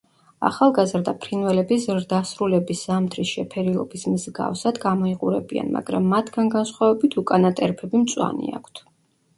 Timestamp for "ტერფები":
7.63-8.05